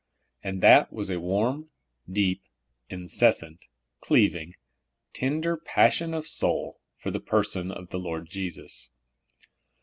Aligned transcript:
21 0.41 0.51
and 0.55 0.63
that 0.63 0.91
was 0.91 1.11
a 1.11 1.19
warm, 1.19 1.69
deep, 2.11 2.41
incessant, 2.89 3.67
cleaving, 3.99 4.55
tender 5.13 5.55
passion 5.55 6.11
of 6.15 6.25
soul 6.25 6.81
for 6.97 7.11
the 7.11 7.19
person 7.19 7.69
of 7.71 7.91
the 7.91 7.99
Lord 7.99 8.27
Jesus. 8.27 8.89